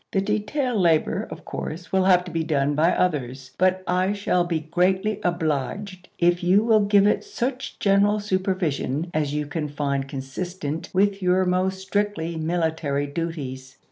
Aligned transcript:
The 0.13 0.19
detail 0.19 0.79
labor, 0.81 1.27
of 1.29 1.45
course, 1.45 1.91
will 1.91 2.05
have 2.05 2.23
to 2.23 2.31
be 2.31 2.43
done 2.43 2.73
by 2.73 2.91
others, 2.91 3.51
but 3.59 3.83
I 3.85 4.13
shall 4.13 4.43
be 4.43 4.61
greatly 4.61 5.19
obliged 5.21 6.09
if 6.17 6.43
you 6.43 6.63
will 6.63 6.79
give 6.85 7.05
it 7.05 7.23
such 7.23 7.77
general 7.77 8.19
supervision 8.19 9.11
as 9.13 9.35
you 9.35 9.45
can 9.45 9.67
find 9.69 10.05
ommore? 10.05 10.09
consistent 10.09 10.89
with 10.91 11.21
your 11.21 11.45
more 11.45 11.69
strictly 11.69 12.35
military 12.35 13.05
duties." 13.05 13.75
i864^* 13.75 13.75
ms. 13.75 13.77